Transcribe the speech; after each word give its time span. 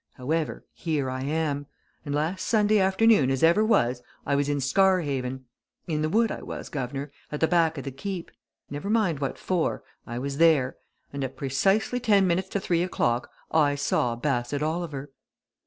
However, 0.13 0.65
here 0.73 1.11
I 1.11 1.21
am 1.21 1.67
and 2.03 2.15
last 2.15 2.47
Sunday 2.47 2.79
afternoon 2.79 3.29
as 3.29 3.43
ever 3.43 3.63
was, 3.63 4.01
I 4.25 4.33
was 4.33 4.49
in 4.49 4.59
Scarhaven! 4.59 5.45
In 5.85 6.01
the 6.01 6.09
wood 6.09 6.31
I 6.31 6.41
was, 6.41 6.69
guv'nor, 6.69 7.11
at 7.31 7.39
the 7.39 7.47
back 7.47 7.77
of 7.77 7.83
the 7.83 7.91
Keep. 7.91 8.31
Never 8.71 8.89
mind 8.89 9.19
what 9.19 9.37
for 9.37 9.83
I 10.07 10.17
was 10.17 10.37
there. 10.37 10.75
And 11.13 11.23
at 11.23 11.35
precisely 11.37 11.99
ten 11.99 12.25
minutes 12.25 12.49
to 12.49 12.59
three 12.59 12.81
o'clock 12.81 13.29
I 13.51 13.75
saw 13.75 14.15
Bassett 14.15 14.63
Oliver." 14.63 15.11